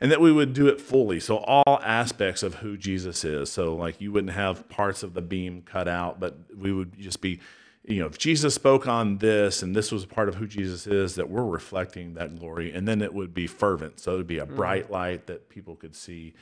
[0.00, 1.20] and that we would do it fully.
[1.20, 3.50] So all aspects of who Jesus is.
[3.50, 7.20] So like you wouldn't have parts of the beam cut out, but we would just
[7.20, 7.40] be,
[7.84, 10.86] you know, if Jesus spoke on this and this was a part of who Jesus
[10.86, 14.00] is, that we're reflecting that glory, and then it would be fervent.
[14.00, 16.34] So it would be a bright light that people could see.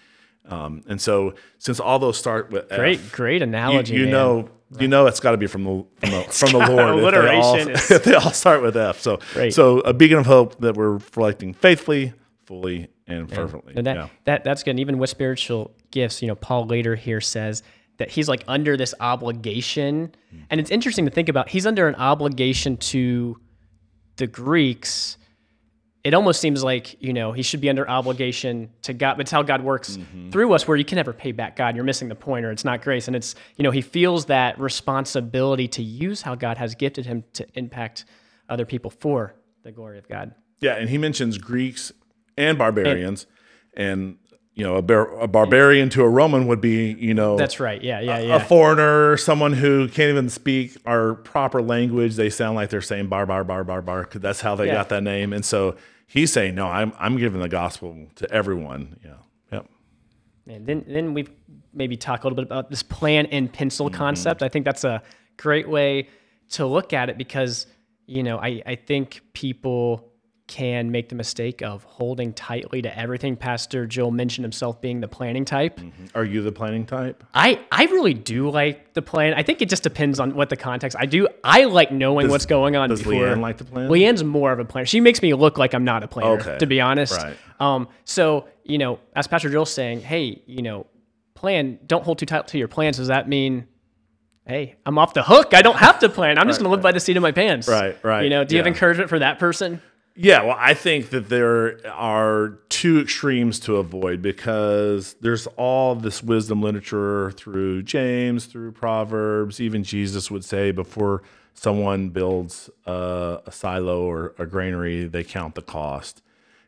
[0.47, 3.95] Um, and so since all those start with F, Great, great you, analogy.
[3.95, 4.11] you man.
[4.11, 6.59] know, you know, it's got to be from the from the, from the
[7.03, 7.15] Lord.
[7.15, 7.57] if they all-
[7.97, 9.01] if they all start with F.
[9.01, 9.55] So, Great.
[9.55, 12.13] so a beacon of hope that we're reflecting faithfully,
[12.45, 13.75] fully, and fervently.
[13.77, 14.09] And that, yeah.
[14.25, 14.71] that that's good.
[14.71, 17.63] And even with spiritual gifts, you know, Paul later here says
[17.99, 20.15] that he's like under this obligation.
[20.31, 20.39] Hmm.
[20.51, 21.49] And it's interesting to think about.
[21.49, 23.39] He's under an obligation to
[24.17, 25.19] the Greeks.
[26.03, 29.31] It almost seems like, you know, he should be under obligation to God, but it's
[29.31, 30.31] how God works mm-hmm.
[30.31, 31.75] through us where you can never pay back God.
[31.75, 33.07] You're missing the point or it's not grace.
[33.07, 37.25] And it's, you know, he feels that responsibility to use how God has gifted him
[37.35, 38.05] to impact
[38.51, 40.35] other people for the glory of God.
[40.61, 41.91] Yeah, and he mentions Greeks
[42.37, 43.27] and barbarians,
[43.75, 44.17] and
[44.55, 47.83] you know, a, bar- a barbarian to a Roman would be, you know, That's right.
[47.83, 48.37] Yeah, yeah, yeah.
[48.37, 52.15] a foreigner, someone who can't even speak our proper language.
[52.15, 54.75] They sound like they're saying bar, bar, bar, bar, bar, 'cause that's how they Yeah.
[54.75, 55.33] got that name.
[55.33, 55.75] And so
[56.07, 59.01] he's saying, no, I'm, I'm giving the gospel to everyone.
[59.05, 59.15] Yeah.
[59.51, 59.67] Yep.
[60.47, 61.27] And then then we
[61.73, 63.97] maybe talk a little bit about this plan in pencil mm-hmm.
[63.97, 64.43] concept.
[64.45, 65.03] I think that's a
[65.37, 66.09] great way
[66.51, 67.67] to look at it because
[68.07, 70.13] you know I, I think people
[70.47, 73.35] can make the mistake of holding tightly to everything.
[73.35, 75.81] Pastor Joel mentioned himself being the planning type.
[76.15, 77.25] Are you the planning type?
[77.33, 79.33] I, I really do like the plan.
[79.35, 80.99] I think it just depends on what the context.
[81.01, 83.15] I do I like knowing what's going on Does before.
[83.15, 83.89] Leanne like to plan?
[83.89, 84.85] Leanne's more of a planner.
[84.85, 86.59] She makes me look like I'm not a planner, Okay.
[86.59, 87.17] to be honest.
[87.17, 87.37] Right.
[87.59, 90.87] Um, so, you know, as Pastor Joel's saying, hey, you know,
[91.35, 92.99] plan, don't hold too tight to your plans.
[92.99, 93.67] Does that mean,
[94.47, 95.55] hey, I'm off the hook?
[95.55, 96.37] I don't have to plan.
[96.39, 97.67] I'm just going to live by the seat of my pants.
[97.67, 99.81] Right, right, You know, do you have encouragement for that person?
[100.17, 106.23] Yeah, well, I think that there are two extremes to avoid because there's all this
[106.23, 109.61] wisdom literature through James, through Proverbs.
[109.61, 111.23] Even Jesus would say before
[111.55, 116.23] someone builds a, a silo or a granary, they count the cost.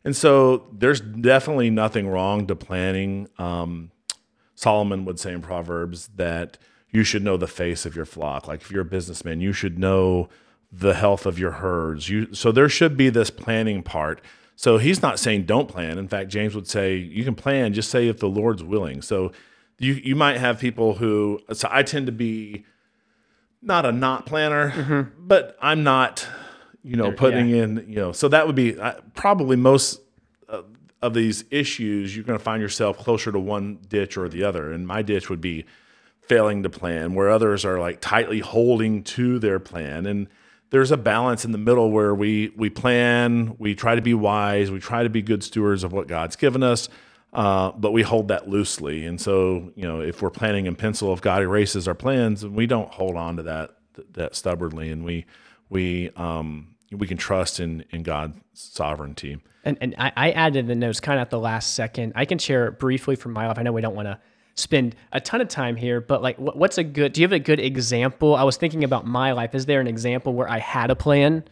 [0.04, 3.28] And so there's definitely nothing wrong to planning.
[3.38, 3.92] Um,
[4.56, 6.58] Solomon would say in Proverbs that
[6.90, 8.48] you should know the face of your flock.
[8.48, 10.28] Like if you're a businessman, you should know
[10.72, 12.08] the health of your herds.
[12.08, 14.20] You so there should be this planning part.
[14.56, 15.98] So he's not saying don't plan.
[15.98, 19.02] In fact, James would say you can plan, just say if the Lord's willing.
[19.02, 19.32] So
[19.78, 22.64] you you might have people who so I tend to be
[23.62, 26.26] not a not planner, but I'm not
[26.82, 30.00] you know putting in you know so that would be uh, probably most
[31.02, 34.72] of these issues, you're going to find yourself closer to one ditch or the other.
[34.72, 35.64] And my ditch would be
[36.22, 40.06] failing to plan, where others are like tightly holding to their plan.
[40.06, 40.28] And
[40.70, 44.70] there's a balance in the middle where we we plan, we try to be wise,
[44.70, 46.88] we try to be good stewards of what God's given us,
[47.32, 49.06] uh, but we hold that loosely.
[49.06, 52.66] And so, you know, if we're planning in pencil, if God erases our plans, we
[52.66, 53.76] don't hold on to that
[54.12, 55.26] that stubbornly, and we
[55.68, 59.38] we um, we can trust in in God's sovereignty.
[59.64, 62.12] And, and I, I added the notes kind of at the last second.
[62.14, 63.58] I can share briefly from my life.
[63.58, 64.20] I know we don't want to
[64.56, 67.12] spend a ton of time here, but like, what's a good?
[67.12, 68.34] Do you have a good example?
[68.34, 69.54] I was thinking about my life.
[69.54, 71.44] Is there an example where I had a plan,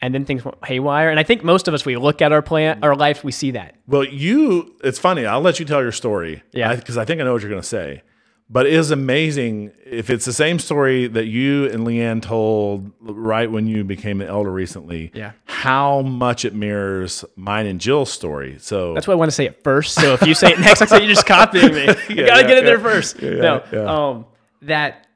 [0.00, 1.10] and then things went haywire?
[1.10, 3.50] And I think most of us, we look at our plan, our life, we see
[3.52, 3.74] that.
[3.86, 5.26] Well, you, it's funny.
[5.26, 6.42] I'll let you tell your story.
[6.52, 6.74] Yeah.
[6.74, 8.02] Because I, think I know what you're going to say.
[8.48, 13.50] But it is amazing if it's the same story that you and Leanne told right
[13.50, 15.10] when you became an elder recently.
[15.14, 15.32] Yeah.
[15.46, 18.56] How much it mirrors mine and Jill's story.
[18.60, 19.94] So That's why I want to say it first.
[19.94, 21.86] So if you say it next, I say you're just copying me.
[22.08, 22.82] You gotta yeah, get it there yeah.
[22.82, 23.20] first.
[23.20, 23.78] no, yeah.
[23.80, 24.26] um,
[24.62, 25.06] that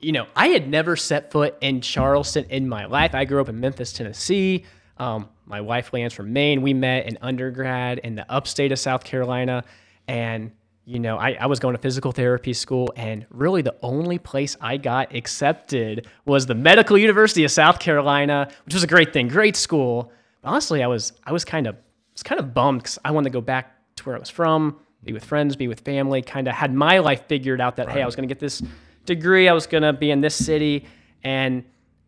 [0.00, 3.14] you know, I had never set foot in Charleston in my life.
[3.14, 4.64] I grew up in Memphis, Tennessee.
[4.96, 6.62] Um, my wife Leanne's from Maine.
[6.62, 9.64] We met in undergrad in the upstate of South Carolina,
[10.08, 10.50] and
[10.84, 14.56] you know, I, I was going to physical therapy school, and really the only place
[14.60, 19.28] I got accepted was the Medical University of South Carolina, which was a great thing,
[19.28, 20.12] great school.
[20.40, 21.76] But honestly, I was I was kind of
[22.12, 24.80] was kind of bummed because I wanted to go back to where I was from,
[25.04, 26.20] be with friends, be with family.
[26.20, 28.60] Kind of had my life figured out that hey, I was going to get this
[29.06, 30.86] degree, I was going to be in this city,
[31.22, 31.64] and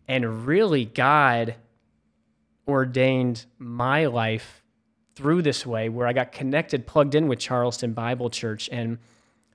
[0.09, 1.55] and really God
[2.67, 4.64] ordained my life
[5.15, 8.99] through this way where I got connected, plugged in with Charleston Bible Church, and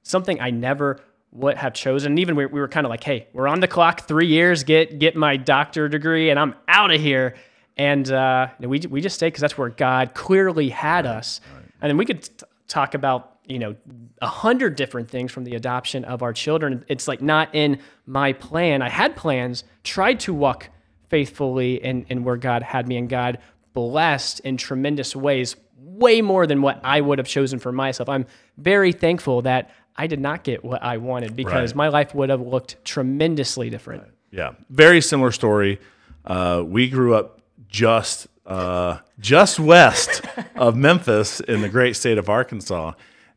[0.04, 2.14] something I never would have chosen.
[2.14, 4.64] And even we, we were kind of like, hey, we're on the clock, three years,
[4.64, 7.36] get get my doctor degree, and I'm out of here.
[7.78, 11.42] And uh, we we just stayed because that's where God clearly had right, us.
[11.54, 11.64] Right.
[11.82, 13.76] And then we could t- talk about you know
[14.22, 16.84] a hundred different things from the adoption of our children.
[16.88, 18.82] It's like not in my plan.
[18.82, 20.70] I had plans, tried to walk
[21.10, 23.40] faithfully in, in where God had me, and God
[23.74, 28.10] blessed in tremendous ways, way more than what I would have chosen for myself.
[28.10, 28.26] I'm
[28.58, 31.78] very thankful that I did not get what I wanted because right.
[31.78, 34.04] my life would have looked tremendously different.
[34.04, 34.12] Right.
[34.32, 35.80] Yeah, very similar story.
[36.24, 40.22] Uh, we grew up just uh, just west
[40.56, 42.94] of Memphis in the great state of Arkansas,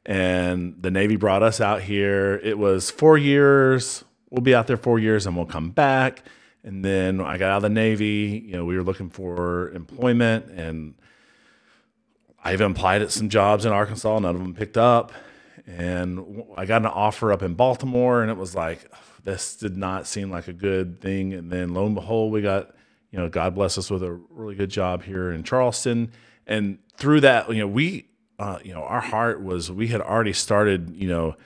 [0.07, 2.41] and the Navy brought us out here.
[2.43, 4.05] It was four years.
[4.31, 6.23] We'll be out there four years, and we'll come back.
[6.65, 8.43] And then I got out of the Navy.
[8.47, 10.95] You know, we were looking for employment, and
[12.43, 14.19] I even applied at some jobs in Arkansas.
[14.19, 15.13] None of them picked up.
[15.67, 18.91] And I got an offer up in Baltimore, and it was like,
[19.25, 21.33] this did not seem like a good thing.
[21.33, 22.75] And then lo and behold, we got,
[23.11, 26.11] you know, God bless us with a really good job here in Charleston.
[26.47, 30.33] And through that, you know, we, uh, you know, our heart was we had already
[30.33, 31.37] started, you know,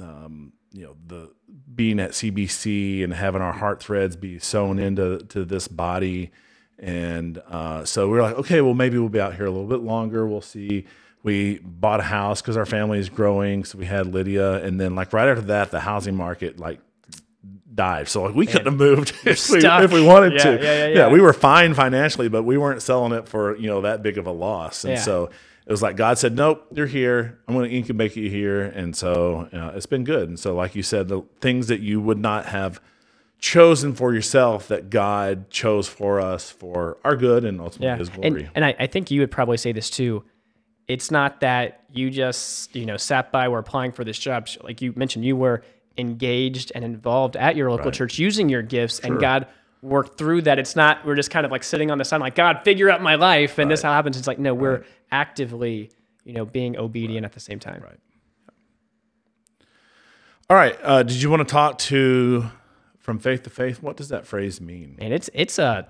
[0.00, 1.30] um, you know the
[1.74, 6.30] being at CBC and having our heart threads be sewn into to this body.
[6.78, 9.66] And uh, so we are like, okay, well, maybe we'll be out here a little
[9.66, 10.26] bit longer.
[10.26, 10.86] We'll see.
[11.22, 13.64] We bought a house because our family is growing.
[13.64, 14.62] So we had Lydia.
[14.62, 16.80] And then, like, right after that, the housing market, like,
[17.74, 18.08] died.
[18.08, 20.50] So like we Man, couldn't have moved if we, if we, wanted yeah, to.
[20.62, 23.82] Yeah, yeah, yeah, we were fine financially, but we weren't selling it for you know
[23.82, 24.84] that big of a loss.
[24.84, 25.30] And so
[25.66, 27.40] it was like God said, "Nope, you're here.
[27.48, 30.28] I'm going to incubate you here." And so uh, it's been good.
[30.28, 32.80] And so, like you said, the things that you would not have
[33.38, 37.96] chosen for yourself that God chose for us for our good and ultimately yeah.
[37.96, 38.44] His glory.
[38.44, 40.24] And, and I, I, think you would probably say this too.
[40.88, 44.48] It's not that you just you know sat by were applying for this job.
[44.62, 45.62] Like you mentioned, you were
[45.98, 47.94] engaged and involved at your local right.
[47.94, 49.10] church using your gifts, sure.
[49.10, 49.48] and God
[49.82, 50.58] work through that.
[50.58, 53.02] It's not we're just kind of like sitting on the side like God figure out
[53.02, 53.72] my life and right.
[53.74, 54.16] this how happens.
[54.16, 54.86] It's like no, we're right.
[55.10, 55.90] actively
[56.24, 57.30] you know being obedient right.
[57.30, 57.82] at the same time.
[57.82, 57.98] Right.
[60.48, 60.78] All right.
[60.82, 62.46] Uh, did you want to talk to
[62.98, 63.82] from faith to faith?
[63.82, 64.96] What does that phrase mean?
[65.00, 65.88] And it's it's a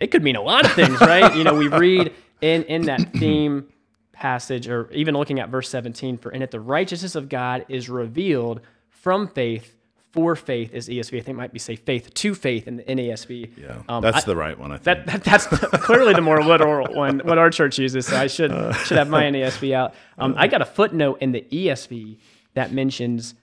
[0.00, 1.34] it could mean a lot of things, right?
[1.36, 3.68] you know, we read in in that theme
[4.12, 7.90] passage or even looking at verse 17 for in it the righteousness of God is
[7.90, 9.75] revealed from faith
[10.16, 11.18] for faith is ESV.
[11.18, 13.50] I think might be say faith to faith in the NASB.
[13.58, 14.72] Yeah, um, that's I, the right one.
[14.72, 15.46] I think that, that that's
[15.84, 17.20] clearly the more literal one.
[17.20, 19.94] What our church uses, so I should uh, should have my NASB out.
[20.18, 22.18] Um, I got a footnote in the ESV
[22.54, 23.34] that mentions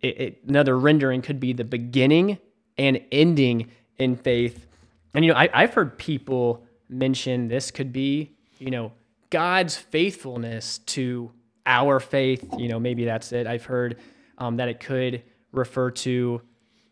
[0.00, 2.38] it, it, another rendering could be the beginning
[2.76, 4.66] and ending in faith.
[5.14, 8.90] And you know, I, I've heard people mention this could be you know
[9.30, 11.30] God's faithfulness to
[11.64, 12.44] our faith.
[12.58, 13.46] You know, maybe that's it.
[13.46, 14.00] I've heard
[14.38, 16.40] um, that it could refer to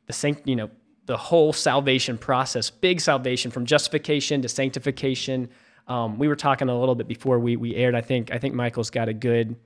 [0.06, 0.70] the sanct, you know,
[1.06, 5.48] the whole salvation process, big salvation from justification to sanctification.
[5.86, 7.94] Um, we were talking a little bit before we we aired.
[7.94, 9.56] I think I think Michael's got a good.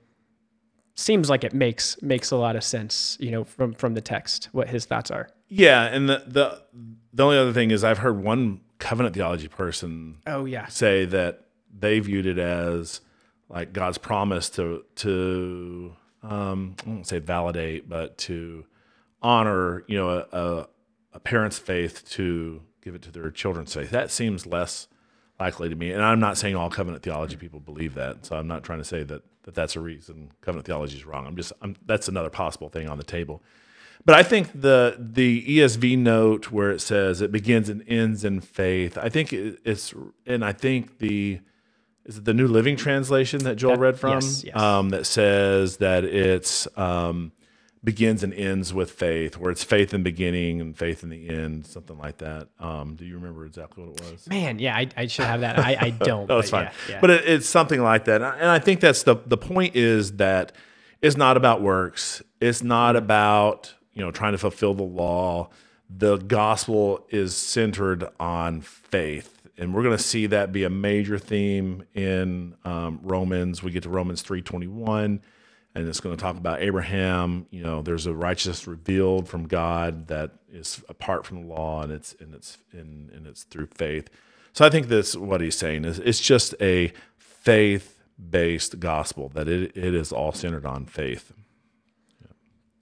[0.95, 4.49] Seems like it makes makes a lot of sense, you know, from from the text.
[4.51, 5.29] What his thoughts are.
[5.47, 6.61] Yeah, and the the
[7.13, 10.17] the only other thing is I've heard one covenant theology person.
[10.27, 10.67] Oh yeah.
[10.67, 11.45] Say that
[11.77, 13.01] they viewed it as
[13.47, 18.65] like God's promise to to um, I won't say validate, but to
[19.21, 20.67] honor, you know, a, a,
[21.13, 23.89] a, parent's faith to give it to their children's faith.
[23.91, 24.87] That seems less
[25.39, 25.91] likely to me.
[25.91, 28.25] And I'm not saying all covenant theology people believe that.
[28.25, 31.25] So I'm not trying to say that, that that's a reason covenant theology is wrong.
[31.27, 33.41] I'm just, I'm, that's another possible thing on the table.
[34.05, 38.39] But I think the the ESV note where it says it begins and ends in
[38.39, 39.93] faith, I think it's,
[40.25, 41.41] and I think the,
[42.05, 44.13] is it the New Living Translation that Joel that, read from?
[44.13, 44.55] Yes, yes.
[44.55, 47.33] Um, that says that it's, um,
[47.83, 51.29] begins and ends with faith, where it's faith in the beginning and faith in the
[51.29, 52.49] end, something like that.
[52.59, 54.27] Um, do you remember exactly what it was?
[54.27, 55.57] Man, yeah, I, I should have that.
[55.57, 56.27] I, I don't.
[56.27, 56.65] no, it's fine.
[56.65, 57.01] Yeah, yeah.
[57.01, 58.21] But it, it's something like that.
[58.21, 60.51] And I think that's the the point is that
[61.01, 62.21] it's not about works.
[62.41, 65.49] It's not about you know trying to fulfill the law.
[65.89, 71.17] The gospel is centered on faith, and we're going to see that be a major
[71.17, 73.63] theme in um, Romans.
[73.63, 75.21] We get to Romans three twenty one
[75.75, 77.45] and it's going to talk about Abraham.
[77.51, 81.91] You know, there's a righteousness revealed from God that is apart from the law, and
[81.91, 84.09] it's and it's and, and it's through faith.
[84.53, 89.47] So I think that's what he's saying is it's just a faith based gospel that
[89.47, 91.31] it, it is all centered on faith.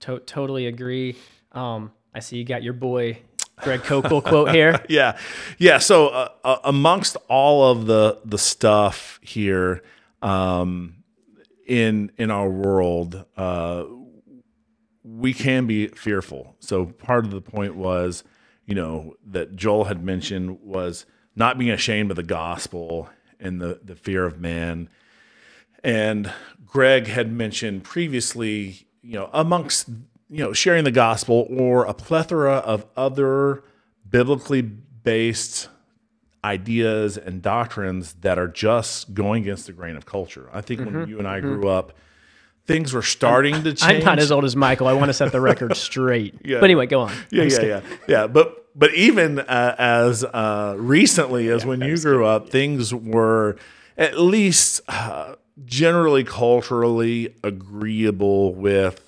[0.00, 1.16] To- totally agree.
[1.52, 3.18] Um, I see you got your boy
[3.60, 4.84] Greg Koukl quote here.
[4.88, 5.18] yeah,
[5.58, 5.78] yeah.
[5.78, 9.82] So uh, uh, amongst all of the the stuff here
[10.22, 10.97] um,
[11.68, 13.84] in in our world, uh,
[15.04, 16.56] we can be fearful.
[16.58, 18.24] So part of the point was,
[18.66, 21.06] you know, that Joel had mentioned was
[21.36, 23.08] not being ashamed of the gospel
[23.38, 24.88] and the the fear of man.
[25.84, 26.32] And
[26.66, 29.88] Greg had mentioned previously, you know, amongst
[30.30, 33.62] you know, sharing the gospel or a plethora of other
[34.08, 35.68] biblically based
[36.44, 40.48] ideas and doctrines that are just going against the grain of culture.
[40.52, 41.00] I think mm-hmm.
[41.00, 41.68] when you and I grew mm-hmm.
[41.68, 41.92] up,
[42.66, 43.82] things were starting to change.
[43.82, 44.86] I'm not as old as Michael.
[44.86, 46.34] I want to set the record straight.
[46.44, 46.60] yeah.
[46.60, 47.12] But anyway, go on.
[47.30, 48.26] Yeah, yeah, yeah, yeah.
[48.26, 53.56] But but even uh, as uh, recently as yeah, when you grew up, things were
[53.96, 55.34] at least uh,
[55.64, 59.07] generally culturally agreeable with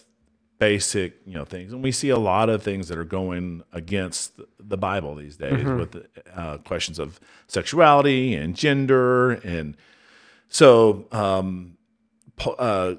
[0.61, 4.39] basic you know things and we see a lot of things that are going against
[4.59, 5.79] the bible these days mm-hmm.
[5.79, 6.07] with
[6.37, 9.75] uh, questions of sexuality and gender and
[10.49, 11.79] so um,
[12.59, 12.95] uh,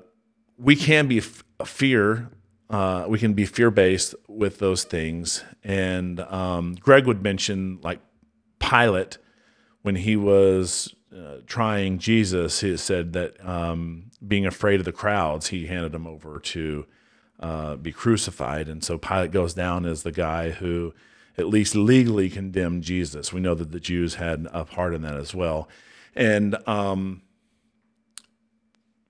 [0.57, 2.29] we can be f- fear
[2.71, 7.99] uh, we can be fear based with those things and um, greg would mention like
[8.57, 9.19] pilate
[9.83, 15.47] when he was uh, trying jesus he said that um, being afraid of the crowds
[15.47, 16.87] he handed him over to
[17.41, 18.69] uh, be crucified.
[18.69, 20.93] And so Pilate goes down as the guy who
[21.37, 23.33] at least legally condemned Jesus.
[23.33, 25.67] We know that the Jews had a part in that as well.
[26.15, 27.21] And um,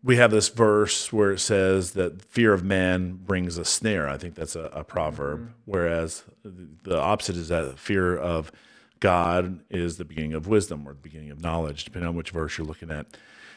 [0.04, 4.08] we have this verse where it says that fear of man brings a snare.
[4.08, 5.42] I think that's a, a proverb.
[5.42, 5.52] Mm-hmm.
[5.66, 8.52] Whereas the opposite is that fear of
[9.00, 12.58] God is the beginning of wisdom or the beginning of knowledge, depending on which verse
[12.58, 13.08] you're looking at.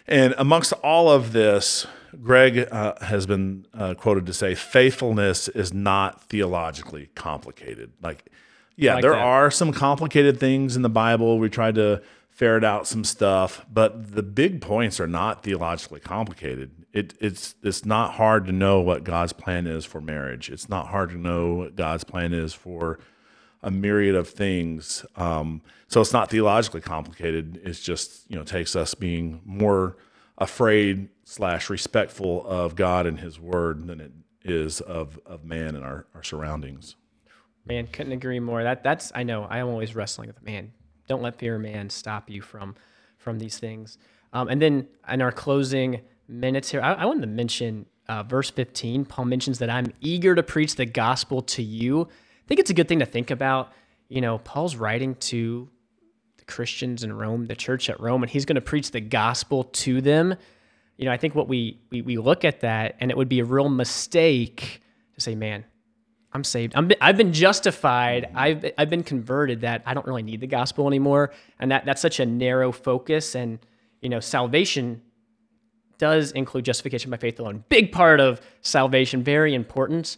[0.06, 1.86] And amongst all of this,
[2.22, 7.92] Greg uh, has been uh, quoted to say, faithfulness is not theologically complicated.
[8.02, 8.26] Like,
[8.76, 9.24] yeah, like there that.
[9.24, 11.38] are some complicated things in the Bible.
[11.38, 16.70] We tried to ferret out some stuff, but the big points are not theologically complicated.
[16.92, 20.50] It, it's it's not hard to know what God's plan is for marriage.
[20.50, 22.98] It's not hard to know what God's plan is for
[23.64, 25.04] a myriad of things.
[25.16, 27.60] Um, so it's not theologically complicated.
[27.64, 29.96] It's just you know takes us being more
[30.38, 34.12] afraid slash respectful of God and His Word than it
[34.44, 36.96] is of of man and our, our surroundings.
[37.66, 38.62] Man, couldn't agree more.
[38.62, 40.72] That that's I know I am always wrestling with man.
[41.08, 42.76] Don't let fear man stop you from
[43.16, 43.98] from these things.
[44.34, 48.50] Um, and then in our closing minutes here, I, I wanted to mention uh, verse
[48.50, 49.06] 15.
[49.06, 52.08] Paul mentions that I'm eager to preach the gospel to you.
[52.44, 53.72] I think it's a good thing to think about.
[54.08, 55.68] You know, Paul's writing to
[56.36, 59.64] the Christians in Rome, the church at Rome, and he's going to preach the gospel
[59.64, 60.36] to them
[60.96, 63.40] you know, I think what we, we we look at that, and it would be
[63.40, 64.80] a real mistake
[65.14, 65.64] to say, "Man,
[66.32, 66.74] I'm saved.
[66.76, 68.30] I'm, I've been justified.
[68.34, 69.62] I've I've been converted.
[69.62, 73.34] That I don't really need the gospel anymore." And that that's such a narrow focus.
[73.34, 73.58] And
[74.02, 75.02] you know, salvation
[75.98, 77.64] does include justification by faith alone.
[77.68, 80.16] Big part of salvation, very important.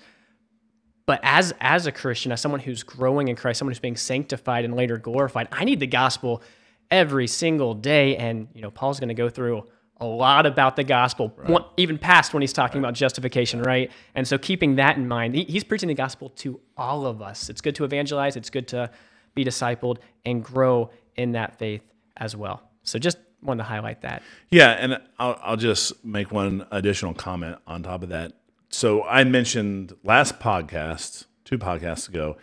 [1.07, 4.65] But as as a Christian, as someone who's growing in Christ, someone who's being sanctified
[4.65, 6.43] and later glorified, I need the gospel
[6.91, 8.17] every single day.
[8.17, 9.65] And you know, Paul's going to go through
[9.99, 11.65] a lot about the gospel, right.
[11.77, 12.89] even past when he's talking right.
[12.89, 13.91] about justification, right?
[14.15, 17.49] And so keeping that in mind, he, he's preaching the gospel to all of us.
[17.49, 18.91] It's good to evangelize, it's good to
[19.35, 21.83] be discipled and grow in that faith
[22.17, 22.63] as well.
[22.83, 24.23] So just wanted to highlight that.
[24.51, 28.33] Yeah, and I'll, I'll just make one additional comment on top of that.
[28.69, 32.37] So I mentioned last podcast, two podcasts ago,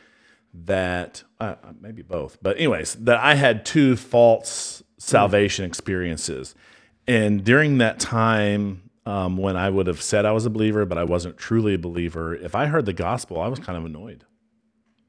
[0.53, 6.55] that uh, maybe both, but anyways, that I had two false salvation experiences.
[7.07, 10.97] And during that time, um, when I would have said I was a believer, but
[10.97, 14.23] I wasn't truly a believer, if I heard the gospel, I was kind of annoyed.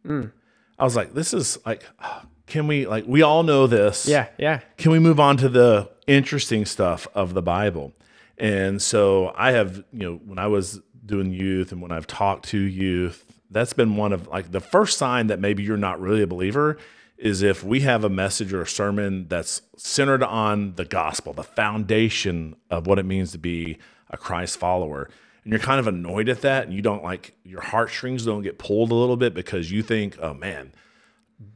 [0.05, 0.33] Mm.
[0.79, 1.85] I was like, this is like,
[2.47, 4.07] can we, like, we all know this.
[4.09, 4.61] Yeah, yeah.
[4.77, 7.93] Can we move on to the interesting stuff of the Bible?
[8.37, 12.47] And so I have, you know, when I was doing youth and when I've talked
[12.51, 16.23] to youth, that's been one of like the first sign that maybe you're not really
[16.23, 16.79] a believer
[17.17, 21.45] is if we have a message or a sermon that's centered on the gospel, the
[21.45, 23.79] foundation of what it means to be
[24.11, 25.09] a Christ follower,
[25.45, 28.59] and you're kind of annoyed at that, and you don't like your heartstrings don't get
[28.59, 30.73] pulled a little bit because you think, oh man,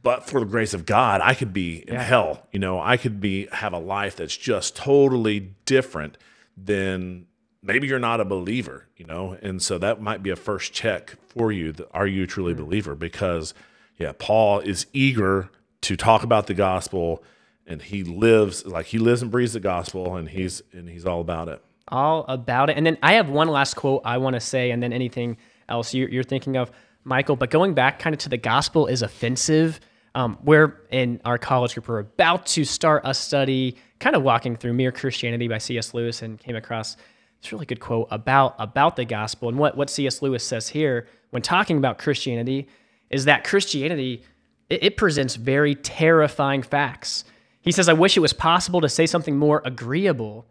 [0.01, 2.03] but for the grace of God, I could be in yeah.
[2.03, 2.47] hell.
[2.51, 6.17] You know, I could be have a life that's just totally different
[6.55, 7.25] than
[7.61, 11.15] maybe you're not a believer, you know, and so that might be a first check
[11.27, 11.71] for you.
[11.71, 12.95] That, are you truly a believer?
[12.95, 13.53] Because
[13.97, 15.49] yeah, Paul is eager
[15.81, 17.23] to talk about the gospel,
[17.65, 21.21] and he lives like he lives and breathes the gospel, and he's and he's all
[21.21, 21.61] about it.
[21.89, 22.77] All about it.
[22.77, 25.37] And then I have one last quote I want to say, and then anything
[25.67, 26.71] else you're, you're thinking of,
[27.03, 27.35] Michael.
[27.35, 29.79] But going back kind of to the gospel is offensive.
[30.15, 31.87] Um, we're in our college group.
[31.87, 35.93] We're about to start a study, kind of walking through Mere Christianity by C.S.
[35.93, 36.97] Lewis, and came across
[37.41, 39.49] this really good quote about about the gospel.
[39.49, 40.21] And what what C.S.
[40.21, 42.67] Lewis says here when talking about Christianity
[43.09, 44.23] is that Christianity
[44.69, 47.23] it, it presents very terrifying facts.
[47.61, 50.45] He says, "I wish it was possible to say something more agreeable."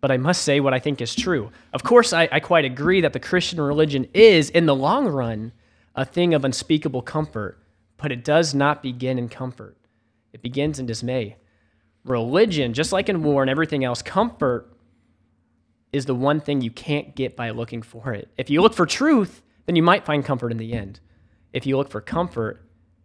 [0.00, 1.50] but I must say what I think is true.
[1.72, 5.52] Of course, I, I, quite agree that the Christian religion is, in the long run,
[5.96, 7.58] a thing of unspeakable comfort,
[7.96, 9.76] but it does not begin in comfort.
[10.32, 11.36] It begins in dismay.
[12.04, 14.75] Religion, just like in war and everything else, comfort
[15.92, 18.28] is the one thing you can't get by looking for it.
[18.36, 21.00] If you look for truth, then you might find comfort in the end.
[21.52, 22.62] If you look for comfort,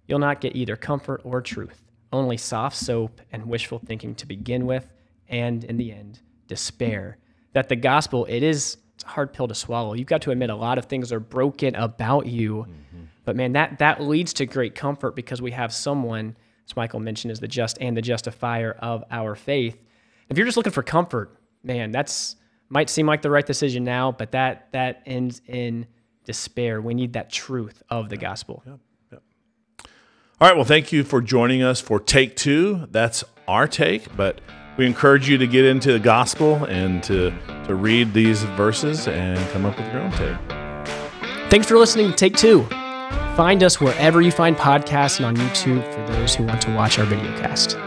[0.08, 4.66] you'll not get either comfort or truth, only soft soap and wishful thinking to begin
[4.66, 4.92] with,
[5.30, 7.18] and in the end, despair.
[7.54, 9.94] That the gospel, it is it's a hard pill to swallow.
[9.94, 12.68] You've got to admit a lot of things are broken about you.
[12.68, 13.04] Mm-hmm.
[13.26, 16.36] But man, that that leads to great comfort because we have someone,
[16.68, 19.82] as Michael mentioned, is the just and the justifier of our faith.
[20.30, 22.36] If you're just looking for comfort, man, that's
[22.72, 25.86] might seem like the right decision now, but that that ends in
[26.24, 26.82] despair.
[26.82, 28.64] We need that truth of the gospel.
[28.66, 28.74] Yeah.
[29.12, 29.18] Yeah.
[30.40, 30.56] All right.
[30.56, 32.88] Well, thank you for joining us for take two.
[32.90, 34.42] That's our take, but
[34.78, 37.32] we encourage you to get into the gospel and to,
[37.66, 41.52] to read these verses and come up with your own take.
[41.52, 42.64] Thanks for listening to Take Two.
[43.36, 46.98] Find us wherever you find podcasts and on YouTube for those who want to watch
[46.98, 47.78] our video cast.